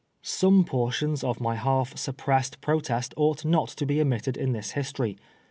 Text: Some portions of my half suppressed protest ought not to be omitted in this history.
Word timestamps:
Some 0.23 0.63
portions 0.65 1.23
of 1.23 1.39
my 1.39 1.53
half 1.53 1.95
suppressed 1.95 2.59
protest 2.59 3.13
ought 3.17 3.45
not 3.45 3.67
to 3.69 3.85
be 3.85 4.01
omitted 4.01 4.35
in 4.35 4.51
this 4.51 4.71
history. 4.71 5.15